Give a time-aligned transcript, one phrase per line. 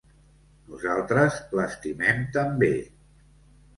[0.69, 2.71] Nosaltres l’estimem també.